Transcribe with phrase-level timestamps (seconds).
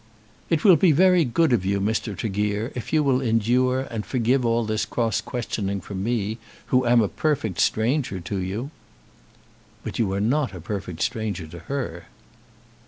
[0.49, 2.17] "It will be very good of you, Mr.
[2.17, 6.39] Tregear, if you endure and forgive all this cross questioning from me,
[6.73, 8.71] who am a perfect stranger to you."
[9.83, 12.05] "But you are not a perfect stranger to her."